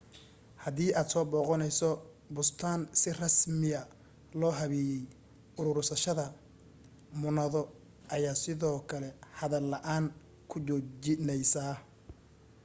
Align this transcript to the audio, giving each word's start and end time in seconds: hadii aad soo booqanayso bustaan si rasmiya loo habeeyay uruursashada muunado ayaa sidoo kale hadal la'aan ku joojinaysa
hadii 0.63 0.87
aad 0.99 1.09
soo 1.13 1.25
booqanayso 1.31 1.89
bustaan 2.35 2.81
si 2.99 3.09
rasmiya 3.21 3.81
loo 4.39 4.53
habeeyay 4.59 5.03
uruursashada 5.59 6.25
muunado 7.19 7.61
ayaa 8.15 8.41
sidoo 8.43 8.77
kale 8.89 9.09
hadal 9.39 9.65
la'aan 9.73 10.05
ku 10.49 10.55
joojinaysa 10.67 11.63